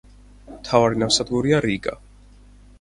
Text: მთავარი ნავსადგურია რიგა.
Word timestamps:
მთავარი 0.53 0.97
ნავსადგურია 1.03 1.63
რიგა. 1.69 1.97